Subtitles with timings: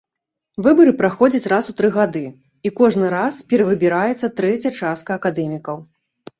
[0.67, 2.23] Выбары праходзяць раз у тры гады
[2.69, 5.77] і кожны раз перавыбіраецца трэцяя частка акадэмікаў.